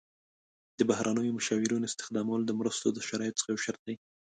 [0.77, 3.95] د بهرنیو مشاورینو استخدامول د مرستو د شرایطو څخه یو شرط دی.